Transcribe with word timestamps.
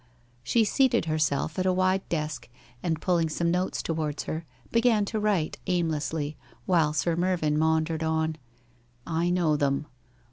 she 0.41 0.63
Beated 0.79 1.05
herself 1.05 1.59
at 1.59 1.65
a 1.67 1.71
wide 1.71 2.01
desk, 2.09 2.49
and 2.81 2.99
pulling 2.99 3.29
some 3.29 3.51
notes 3.51 3.83
towards 3.83 4.23
her, 4.23 4.45
began 4.71 5.05
to 5.05 5.19
write, 5.19 5.59
aimlessly, 5.67 6.35
while 6.65 6.91
Sir 6.91 7.15
Mrrvvn 7.15 7.55
maundered 7.57 8.01
on:' 8.01 8.37
I 9.05 9.29
know 9.29 9.55
them. 9.55 9.85